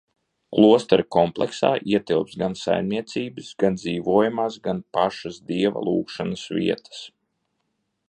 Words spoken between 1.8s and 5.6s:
ietilpst gan saimniecības, gan dzīvojamās, gan pašas